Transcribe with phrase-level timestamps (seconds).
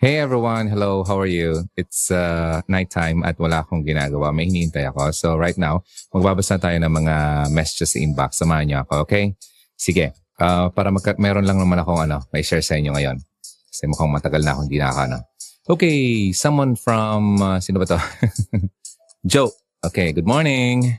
[0.00, 1.68] Hey everyone, hello, how are you?
[1.76, 4.32] It's uh, nighttime at wala akong ginagawa.
[4.32, 5.12] May hinihintay ako.
[5.12, 7.14] So right now, magbabasa tayo ng mga
[7.52, 8.40] messages sa inbox.
[8.40, 9.36] Samahan niyo ako, okay?
[9.76, 10.16] Sige.
[10.40, 13.20] Uh, para magka- meron lang naman akong ano, may share sa inyo ngayon.
[13.44, 15.18] Kasi mukhang matagal na akong hindi naka, ano.
[15.68, 18.00] Okay, someone from, uh, sino ba to?
[19.36, 19.52] Joe.
[19.84, 20.96] Okay, good morning.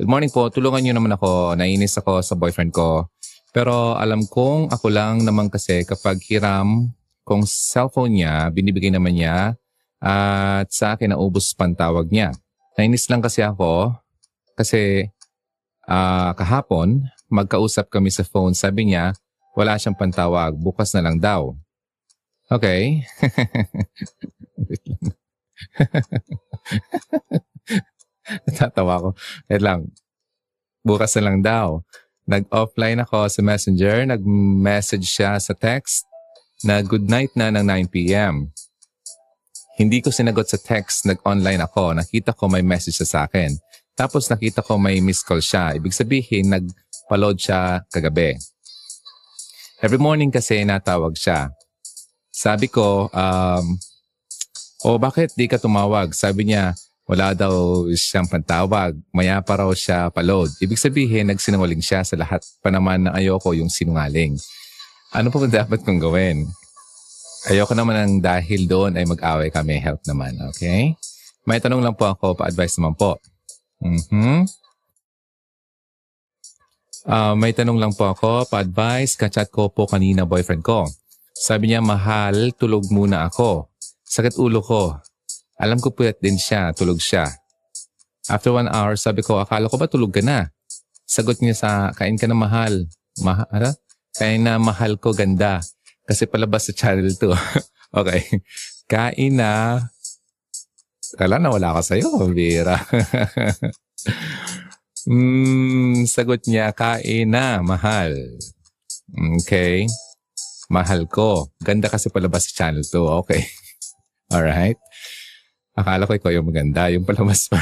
[0.00, 0.48] Good morning po.
[0.48, 1.52] Tulungan niyo naman ako.
[1.52, 3.12] Nainis ako sa boyfriend ko.
[3.52, 6.96] Pero alam kong ako lang naman kasi kapag hiram
[7.28, 9.52] kung cellphone niya, binibigay naman niya
[10.00, 12.32] at sa akin naubos pantawag niya.
[12.80, 13.92] Nainis lang kasi ako
[14.56, 15.12] kasi
[15.84, 18.56] ah, kahapon magkausap kami sa phone.
[18.56, 19.12] Sabi niya
[19.52, 20.56] wala siyang pantawag.
[20.56, 21.52] Bukas na lang daw.
[22.48, 23.04] Okay.
[24.56, 25.02] Wait lang.
[28.48, 29.08] Natatawa ko.
[29.52, 29.92] Wait lang.
[30.80, 31.84] Bukas na lang daw.
[32.24, 34.08] Nag-offline ako sa messenger.
[34.08, 36.08] Nag-message siya sa text
[36.66, 38.50] na good night na ng 9pm.
[39.78, 41.94] Hindi ko sinagot sa text, nag-online ako.
[41.94, 43.54] Nakita ko may message siya sa akin.
[43.94, 45.78] Tapos nakita ko may missed call siya.
[45.78, 48.34] Ibig sabihin, nag-load siya kagabi.
[49.78, 51.54] Every morning kasi natawag siya.
[52.34, 53.78] Sabi ko, um,
[54.82, 56.10] oh bakit di ka tumawag?
[56.10, 56.74] Sabi niya,
[57.06, 58.98] wala daw siyang pantawag.
[59.14, 60.50] Maya pa raw siya paload.
[60.58, 64.34] Ibig sabihin, nagsinungaling siya sa lahat pa naman na ayoko yung sinungaling.
[65.08, 66.44] Ano pa ba dapat kong gawin?
[67.48, 69.80] Ayoko naman ang dahil doon ay mag-away kami.
[69.80, 70.92] Help naman, okay?
[71.48, 73.16] May tanong lang po ako, pa-advise naman po.
[73.80, 74.44] Mhm.
[77.08, 79.16] Ah, may tanong lang po ako, pa-advise.
[79.16, 80.84] Kachat ko po kanina boyfriend ko.
[81.32, 83.72] Sabi niya, mahal, tulog muna ako.
[84.04, 84.92] Sakit ulo ko.
[85.56, 87.32] Alam ko puyat din siya, tulog siya.
[88.28, 90.52] After one hour, sabi ko, akala ko ba tulog ka na?
[91.08, 92.84] Sagot niya sa, kain ka na mahal.
[93.24, 93.72] Mahal?
[94.16, 95.60] Kain na mahal ko ganda.
[96.08, 97.28] Kasi palabas sa channel 2.
[98.00, 98.22] okay.
[98.88, 99.84] Kain na.
[101.20, 102.76] Kala na wala ka sa'yo, Vera.
[105.08, 108.16] mm, sagot niya, kain na, mahal.
[109.40, 109.88] Okay.
[110.68, 111.48] Mahal ko.
[111.64, 113.24] Ganda kasi palabas sa channel 2.
[113.24, 113.42] Okay.
[114.34, 114.76] Alright.
[115.72, 116.92] Akala ko ikaw yung maganda.
[116.92, 117.60] Yung palabas pa.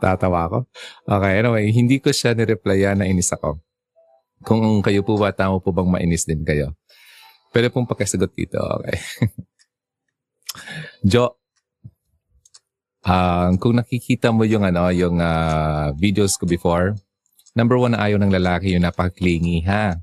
[0.00, 0.58] Tatawa ako.
[1.04, 3.60] Okay, anyway, hindi ko siya nireplyan na inis ako.
[4.40, 6.72] Kung kayo po ba, tama po bang mainis din kayo?
[7.52, 8.96] Pwede pong pakisagot dito, okay.
[11.12, 11.36] Jo,
[13.04, 16.96] ah, kung nakikita mo yung ano, yung ah, videos ko before,
[17.52, 19.98] number one na ayaw ng lalaki yung napaka-clingy, ha?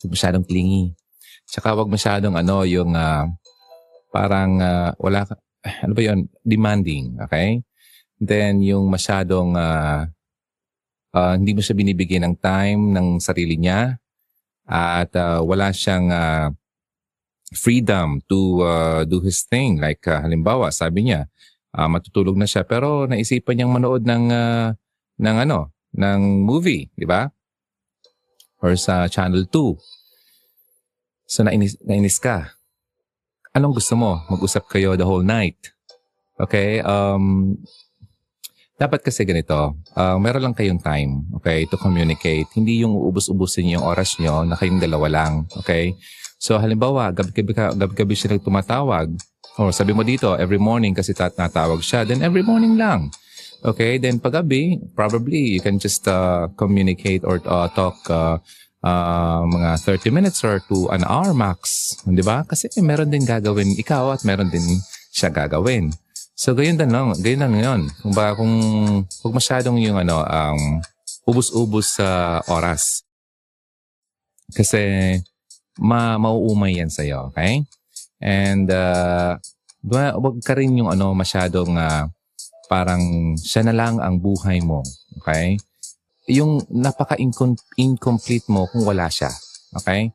[0.00, 0.94] Huwag masyadong clingy.
[1.50, 3.26] Tsaka wag masyadong ano, yung ah,
[4.14, 5.34] parang ah, wala ka,
[5.84, 6.30] ano ba yun?
[6.46, 7.60] Demanding, okay?
[8.20, 10.04] Then yung masyadong ah,
[11.16, 13.96] ah, hindi mo siya binibigyan ng time ng sarili niya
[14.68, 16.52] at ah, wala siyang ah,
[17.56, 19.80] freedom to ah, do his thing.
[19.80, 21.32] Like ah, halimbawa, sabi niya,
[21.72, 24.76] ah, matutulog na siya pero naisipan niyang manood ng ah,
[25.20, 27.24] ng ano, ng movie, di ba?
[28.60, 29.80] Or sa Channel 2.
[31.24, 32.52] So nainis, nainis ka.
[33.56, 34.22] Anong gusto mo?
[34.30, 35.58] Mag-usap kayo the whole night.
[36.38, 36.78] Okay?
[36.84, 37.58] Um,
[38.80, 42.48] dapat kasi ganito, uh, meron lang kayong time, okay, to communicate.
[42.56, 45.92] Hindi yung uubos-ubusin yung oras nyo na kayong dalawa lang, okay?
[46.40, 49.12] So halimbawa, gabi-gabi, gabi-gabi siya nagtumatawag,
[49.60, 53.12] or sabi mo dito, every morning kasi tat natawag siya, then every morning lang.
[53.60, 58.40] Okay, then paggabi, probably you can just uh, communicate or uh, talk uh,
[58.80, 61.92] uh, mga 30 minutes or to an hour max.
[62.08, 62.48] Di ba?
[62.48, 64.64] Kasi meron din gagawin ikaw at meron din
[65.12, 65.92] siya gagawin.
[66.40, 67.12] So, gayon din lang.
[67.20, 67.80] Gayon lang yun.
[68.00, 68.48] Kung ba, kung
[69.04, 70.80] huwag masyadong yung ano, um,
[71.28, 73.04] ubus-ubus sa oras.
[74.48, 74.80] Kasi,
[75.76, 77.68] ma mauumay yan sa'yo, okay?
[78.24, 79.36] And, uh,
[79.84, 82.08] huwag ka rin yung ano, masyadong uh,
[82.72, 84.80] parang siya na lang ang buhay mo,
[85.20, 85.60] okay?
[86.24, 89.28] Yung napaka-incomplete mo kung wala siya,
[89.76, 90.08] okay?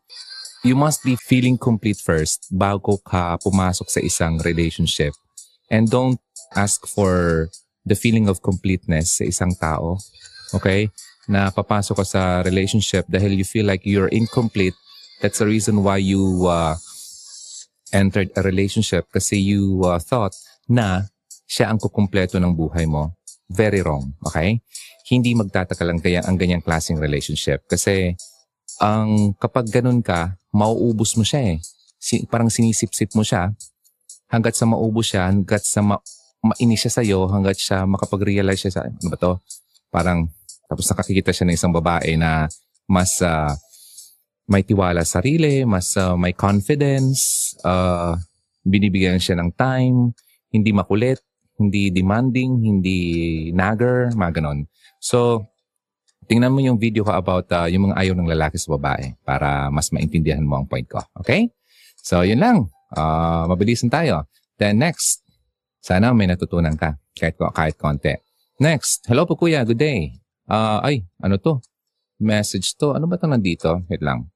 [0.66, 5.14] You must be feeling complete first bago ka pumasok sa isang relationship
[5.70, 6.22] And don't
[6.54, 7.50] ask for
[7.86, 10.02] the feeling of completeness sa isang tao.
[10.54, 10.90] Okay?
[11.30, 14.78] Na papasok ka sa relationship dahil you feel like you're incomplete.
[15.22, 16.76] That's the reason why you uh,
[17.94, 20.34] entered a relationship kasi you uh, thought
[20.70, 21.10] na
[21.46, 23.14] siya ang kukumpleto ng buhay mo.
[23.50, 24.18] Very wrong.
[24.26, 24.62] Okay?
[25.06, 27.62] Hindi magtataka lang kaya ang ganyang klaseng relationship.
[27.70, 28.18] Kasi
[28.82, 31.58] ang kapag ganun ka, mauubos mo siya eh.
[32.02, 33.54] Si, parang sinisip-sip mo siya
[34.30, 36.04] hanggat sa maubos siya, hanggat sa ma-
[36.46, 39.34] mainis siya sa'yo, hanggat siya makapag-realize siya sa, ano ba to?
[39.90, 40.30] Parang,
[40.70, 42.50] tapos nakakikita siya ng isang babae na
[42.86, 43.54] mas, uh,
[44.46, 48.14] may tiwala sa sarili, mas uh, may confidence, uh,
[48.62, 50.14] binibigyan siya ng time,
[50.54, 51.22] hindi makulit,
[51.58, 53.00] hindi demanding, hindi
[53.54, 54.70] nagger, mga ganon.
[55.02, 55.50] So,
[56.30, 59.70] tingnan mo yung video ko about uh, yung mga ayaw ng lalaki sa babae para
[59.74, 61.02] mas maintindihan mo ang point ko.
[61.22, 61.50] Okay?
[62.02, 62.70] So, yun lang.
[62.94, 64.30] Uh, mabilisan tayo.
[64.60, 65.26] Then next,
[65.82, 68.14] sana may natutunan ka kahit, kahit konti.
[68.62, 70.18] Next, hello po kuya, good day.
[70.46, 71.60] Uh, ay, ano to?
[72.22, 72.96] Message to.
[72.96, 73.84] Ano ba to nandito?
[73.90, 74.32] Wait lang.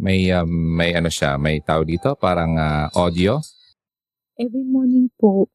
[0.00, 3.38] May, um, may ano siya, may tao dito, parang uh, audio.
[4.34, 5.52] Every morning po,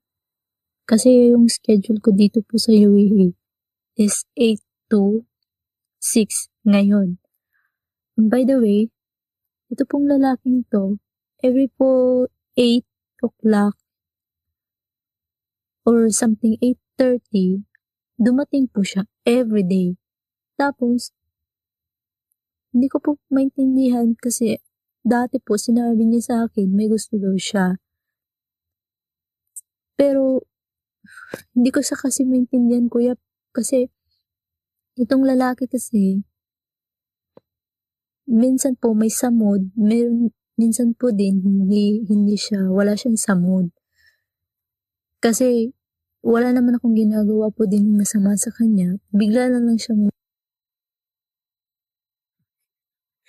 [0.88, 3.36] kasi yung schedule ko dito po sa UAE
[4.00, 5.28] is 8 to
[6.00, 7.20] 6 ngayon.
[8.16, 8.88] And by the way,
[9.68, 11.02] ito pong lalaking to,
[11.44, 12.26] every po
[12.58, 12.82] 8
[13.24, 13.78] o'clock
[15.86, 16.58] or something
[17.00, 17.64] 8.30,
[18.18, 19.96] dumating po siya every day.
[20.58, 21.14] Tapos,
[22.74, 24.60] hindi ko po maintindihan kasi
[25.06, 27.80] dati po sinabi niya sa akin may gusto daw siya.
[29.98, 30.44] Pero
[31.56, 33.16] hindi ko sa kasi maintindihan kuya
[33.56, 33.88] kasi
[35.00, 36.22] itong lalaki kasi
[38.28, 43.70] minsan po may samod, meron minsan po din hindi hindi siya wala siyang samod.
[45.22, 45.74] Kasi
[46.26, 48.98] wala naman akong ginagawa po din masama sa kanya.
[49.14, 50.10] Bigla na lang siyang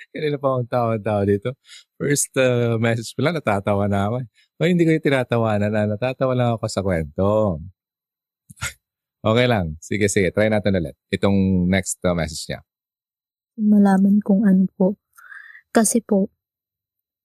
[0.08, 1.52] Kanina pa akong tawa-tawa dito.
[2.00, 4.16] First uh, message ko lang, natatawa na ako.
[4.56, 7.60] O hindi ko yung tinatawanan na, natatawa lang ako sa kwento.
[9.28, 9.76] okay lang.
[9.84, 10.32] Sige, sige.
[10.32, 10.96] Try natin ulit.
[11.12, 12.64] Itong next uh, message niya.
[13.60, 14.96] Malaman kung ano po.
[15.76, 16.32] Kasi po,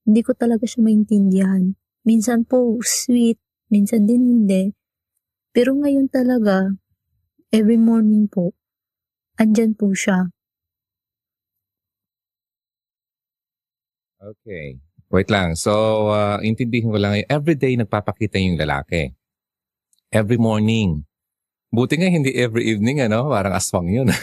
[0.04, 1.76] hindi ko talaga siya maintindihan.
[2.04, 3.40] Minsan po, sweet.
[3.72, 4.76] Minsan din hindi.
[5.56, 6.76] Pero ngayon talaga,
[7.50, 8.52] every morning po,
[9.40, 10.28] andyan po siya.
[14.20, 14.80] Okay.
[15.14, 15.54] Wait lang.
[15.54, 17.22] So, uh, intindihin ko lang.
[17.30, 19.14] Everyday nagpapakita yung lalaki.
[20.10, 21.06] Every morning.
[21.74, 23.30] Buti nga hindi every evening, ano?
[23.30, 24.10] Parang aswang yun.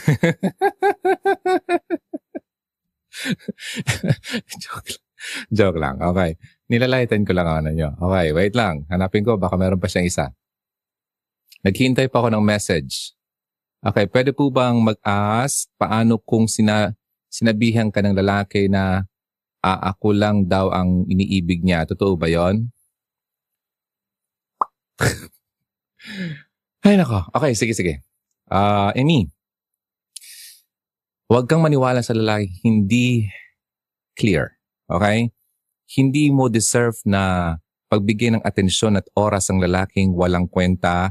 [4.62, 5.09] Joke lang.
[5.56, 6.00] Joke lang.
[6.00, 6.36] Okay.
[6.70, 7.90] Nilalaitan ko lang ang ano nyo.
[7.98, 8.86] Okay, wait lang.
[8.88, 9.36] Hanapin ko.
[9.36, 10.30] Baka meron pa siyang isa.
[11.60, 13.12] Naghihintay pa ako ng message.
[13.80, 16.92] Okay, pwede po bang mag-ask paano kung sina,
[17.32, 19.08] sinabihan ka ng lalaki na
[19.64, 21.84] ah, ako lang daw ang iniibig niya.
[21.88, 22.68] Totoo ba yon?
[26.84, 27.24] Ay nako.
[27.32, 28.04] Okay, sige, sige.
[28.50, 29.28] Uh, Amy,
[31.28, 32.52] huwag kang maniwala sa lalaki.
[32.64, 33.28] Hindi
[34.16, 34.59] clear.
[34.90, 35.30] Okay?
[35.94, 37.54] Hindi mo deserve na
[37.90, 41.10] pagbigyan ng atensyon at oras ang lalaking walang kwenta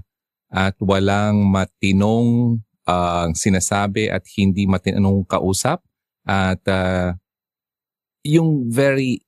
[0.51, 5.83] at walang matinong uh, sinasabi at hindi matinong kausap
[6.23, 7.13] at uh,
[8.23, 9.23] yung very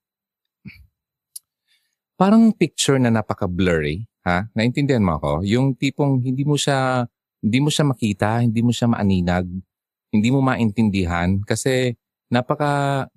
[2.16, 4.46] parang picture na napaka-blurry, ha?
[4.54, 5.32] Naintindihan mo ako?
[5.42, 7.10] Yung tipong hindi mo siya
[7.42, 9.50] hindi mo siya makita, hindi mo siya maaninag,
[10.14, 11.98] hindi mo maintindihan kasi
[12.30, 13.10] napaka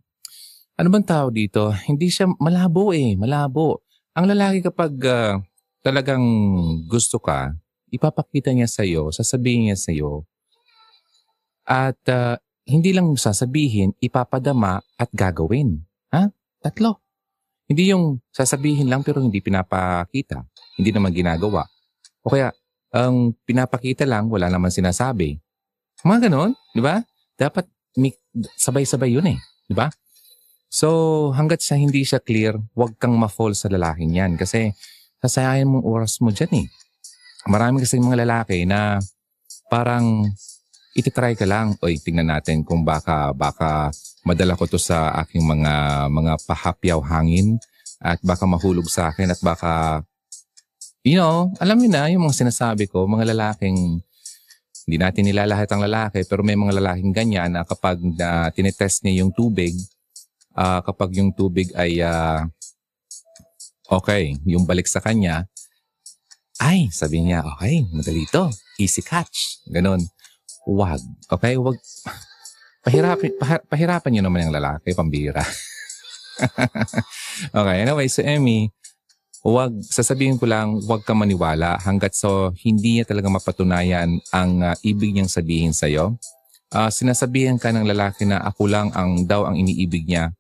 [0.75, 1.71] ano bang tao dito?
[1.87, 3.83] Hindi siya malabo eh, malabo.
[4.15, 5.39] Ang lalaki kapag uh,
[5.83, 6.23] talagang
[6.91, 7.55] gusto ka,
[7.91, 10.27] ipapakita niya sa iyo, sasabihin niya sa iyo.
[11.63, 12.35] At uh,
[12.67, 15.85] hindi lang sasabihin, ipapadama at gagawin.
[16.11, 16.33] Ha?
[16.65, 17.01] Tatlo.
[17.65, 20.45] Hindi yung sasabihin lang pero hindi pinapakita.
[20.77, 21.65] Hindi naman ginagawa.
[22.25, 22.53] O kaya,
[22.95, 25.39] ang pinapakita lang, wala naman sinasabi.
[26.05, 27.03] Mga ganon, di ba?
[27.35, 27.67] Dapat
[28.59, 29.39] sabay-sabay yun eh.
[29.67, 29.89] Di ba?
[30.75, 34.35] So, hanggat sa hindi siya clear, huwag kang ma-fall sa lalaking yan.
[34.35, 34.75] Kasi,
[35.23, 36.69] sasayahin mong oras mo dyan eh.
[37.47, 38.99] Marami kasi mga lalaki na
[39.71, 40.27] parang
[40.99, 43.95] ititry ka lang, oy, tingnan natin kung baka, baka
[44.27, 47.55] madala ko to sa aking mga, mga pahapyaw hangin
[48.03, 50.03] at baka mahulog sa akin at baka,
[51.07, 54.03] you know, alam niyo na yung mga sinasabi ko, mga lalaking,
[54.91, 59.23] hindi natin nilalahat ang lalaki, pero may mga lalaking ganyan na kapag na tinetest niya
[59.23, 59.71] yung tubig,
[60.57, 62.47] uh, kapag yung tubig ay uh,
[63.91, 65.45] okay, yung balik sa kanya,
[66.63, 68.47] ay, sabi niya, okay, madali to.
[68.79, 69.59] Easy catch.
[69.67, 70.07] Ganon.
[70.65, 71.03] Wag.
[71.27, 71.59] Okay?
[71.59, 71.77] Wag.
[72.85, 75.41] Pahirapin, pah, pahirapan nyo naman yung lalaki, pambira.
[77.59, 78.71] okay, anyway, so Emmy,
[79.41, 84.77] wag, sasabihin ko lang, wag ka maniwala hanggat so hindi niya talaga mapatunayan ang uh,
[84.85, 86.21] ibig niyang sabihin sa'yo.
[86.75, 90.35] Uh, sinasabihan ka ng lalaki na ako lang ang daw ang iniibig niya.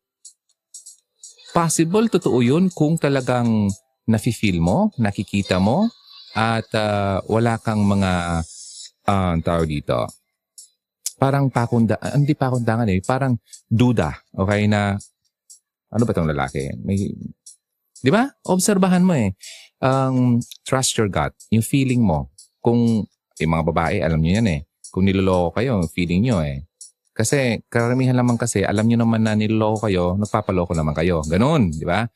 [1.54, 3.70] Possible, totoo yun kung talagang
[4.11, 5.87] nafe-feel mo, nakikita mo,
[6.34, 8.42] at uh, wala kang mga
[9.06, 10.02] uh, tao dito,
[11.14, 13.38] parang pakunda, ah, hindi pakundangan eh, parang
[13.70, 14.99] duda, okay, na
[15.94, 16.75] ano ba tong lalaki?
[16.82, 17.14] May,
[18.02, 18.26] di ba?
[18.50, 19.38] Obserbahan mo eh.
[19.78, 22.34] Um, trust your gut, yung feeling mo.
[22.58, 23.06] Kung,
[23.38, 24.61] yung mga babae, alam niyo yan eh.
[24.90, 26.66] Kung niloloko kayo, feeling niyo eh.
[27.14, 31.23] Kasi, karamihan naman kasi, alam niyo naman na niloloko kayo, nagpapaloko naman kayo.
[31.23, 32.11] Ganun, di ba?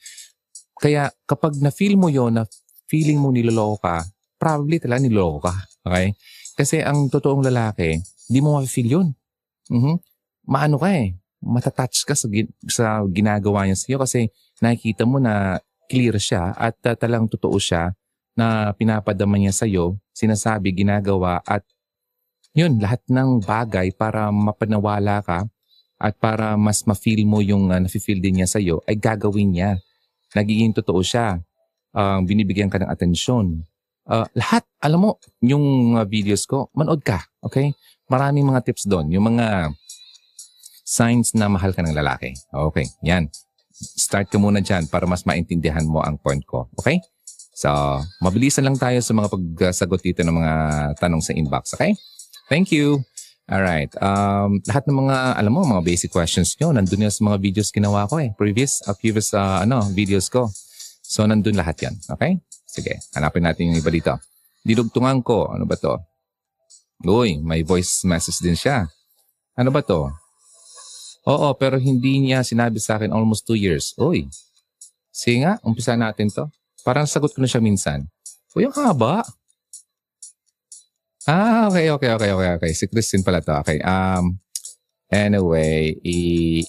[0.74, 2.44] Kaya, kapag na-feel mo yon na
[2.90, 4.02] feeling mo niloloko ka,
[4.42, 5.54] probably talaga niloloko ka.
[5.86, 6.18] Okay?
[6.58, 9.08] Kasi ang totoong lalaki, di mo ma-feel yun.
[9.70, 10.02] Mhm.
[10.50, 11.14] Maano ka eh.
[11.38, 12.26] Matatouch ka sa,
[12.66, 14.26] sa ginagawa niya sa'yo kasi
[14.58, 17.94] nakikita mo na clear siya at uh, talang totoo siya
[18.34, 21.62] na pinapadama niya sa'yo, sinasabi, ginagawa at
[22.58, 25.46] yun, lahat ng bagay para mapanawala ka
[25.98, 29.70] at para mas ma-feel mo yung uh, nafe-feel din niya sa'yo ay gagawin niya.
[30.34, 31.38] Nagiging totoo siya.
[31.94, 33.62] Uh, binibigyan ka ng atensyon.
[34.10, 37.22] Uh, lahat, alam mo, yung uh, videos ko, manood ka.
[37.46, 37.78] Okay?
[38.10, 39.06] Maraming mga tips doon.
[39.14, 39.70] Yung mga
[40.82, 42.34] signs na mahal ka ng lalaki.
[42.48, 43.28] Okay, yan.
[43.78, 46.66] Start ka muna dyan para mas maintindihan mo ang point ko.
[46.80, 46.98] Okay?
[47.54, 47.70] So,
[48.22, 50.54] mabilisan lang tayo sa mga pagsagot dito ng mga
[50.98, 51.74] tanong sa inbox.
[51.76, 51.92] Okay?
[52.48, 53.04] Thank you.
[53.48, 53.92] Alright.
[54.00, 57.68] Um, lahat ng mga, alam mo, mga basic questions nyo, nandun yan sa mga videos
[57.68, 58.32] ginawa ko eh.
[58.36, 60.48] Previous, uh, previous uh, ano, videos ko.
[61.04, 61.94] So, nandun lahat yan.
[62.08, 62.40] Okay?
[62.68, 64.12] Sige, hanapin natin yung iba dito.
[64.64, 65.48] Dinugtungan ko.
[65.48, 65.96] Ano ba to?
[67.04, 68.88] Uy, may voice message din siya.
[69.56, 70.12] Ano ba to?
[71.28, 73.92] Oo, pero hindi niya sinabi sa akin almost two years.
[74.00, 74.28] Uy,
[75.12, 76.48] sige nga, umpisa natin to.
[76.84, 78.08] Parang sagot ko na siya minsan.
[78.56, 79.24] Uy, ang haba.
[81.28, 82.72] Ah, okay, okay, okay, okay, okay.
[82.72, 83.60] Si Christine pala to.
[83.60, 84.40] Okay, um,
[85.12, 86.16] anyway, i,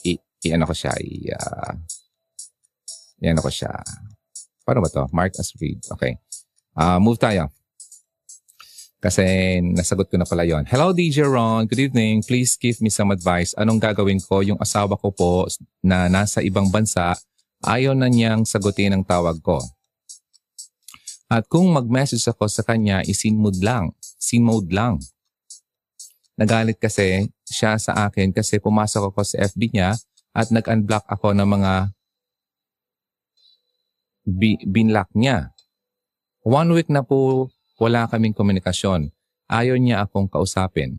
[0.04, 1.72] i, i ano ko siya, i, uh,
[3.24, 3.72] i ano ko siya.
[4.68, 5.08] Paano ba to?
[5.16, 5.80] Mark as read.
[5.96, 6.20] Okay.
[6.76, 7.48] Uh, move tayo.
[9.00, 9.24] Kasi
[9.64, 10.68] nasagot ko na pala yon.
[10.68, 12.20] Hello DJ Ron, good evening.
[12.20, 13.56] Please give me some advice.
[13.56, 14.44] Anong gagawin ko?
[14.44, 15.48] Yung asawa ko po
[15.80, 17.16] na nasa ibang bansa,
[17.64, 19.64] ayaw na niyang sagutin ang tawag ko.
[21.30, 23.94] At kung mag-message ako sa kanya, isin mode lang.
[24.18, 24.98] Sin mode lang.
[26.34, 29.94] Nagalit kasi siya sa akin kasi pumasok ako sa FB niya
[30.34, 31.74] at nag-unblock ako ng mga
[34.26, 35.54] bi- binlock niya.
[36.42, 39.14] One week na po wala kaming komunikasyon.
[39.50, 40.98] Ayaw niya akong kausapin.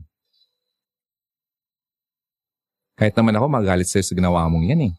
[2.99, 4.95] Kahit naman ako magalit sa'yo sa ginawa mong yan eh.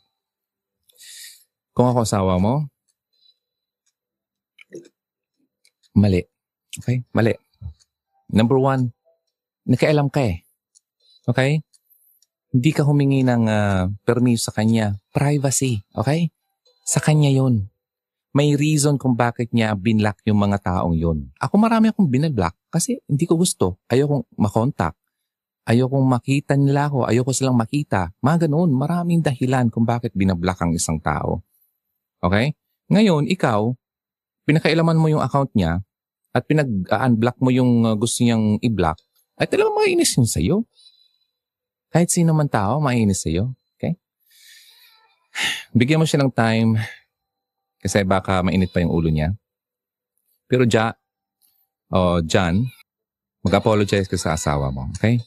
[1.71, 2.70] Kung ako asawa mo,
[5.97, 6.23] mali.
[6.79, 7.03] Okay?
[7.11, 7.35] Mali.
[8.31, 8.95] Number one,
[9.67, 10.43] nakialam ka eh.
[11.27, 11.61] Okay?
[12.51, 14.99] Hindi ka humingi ng uh, permiso sa kanya.
[15.15, 15.83] Privacy.
[15.95, 16.31] Okay?
[16.83, 17.71] Sa kanya yun
[18.31, 21.27] may reason kung bakit niya binlock yung mga taong yun.
[21.39, 23.83] Ako marami akong binlock kasi hindi ko gusto.
[23.91, 24.95] Ayokong makontak.
[25.67, 27.11] Ayokong makita nila ako.
[27.11, 28.15] Ayoko silang makita.
[28.23, 28.71] Mga ganoon.
[28.71, 31.43] Maraming dahilan kung bakit binablock ang isang tao.
[32.23, 32.55] Okay?
[32.87, 33.71] Ngayon, ikaw,
[34.45, 35.81] pinakailaman mo yung account niya
[36.31, 38.97] at pinag-unblock mo yung uh, gusto niyang i-block,
[39.35, 40.55] ay talagang mainis yun sa'yo.
[41.91, 43.51] Kahit sino man tao, mainis sa'yo.
[43.75, 43.99] Okay?
[45.75, 46.79] Bigyan mo siya ng time
[47.83, 49.35] kasi baka mainit pa yung ulo niya.
[50.47, 50.95] Pero Ja,
[51.91, 52.67] oh, John,
[53.43, 55.19] mag-apologize ka sa asawa mo, okay?